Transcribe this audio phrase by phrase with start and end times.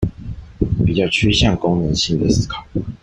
[0.83, 2.65] 比較趨向功能性的思考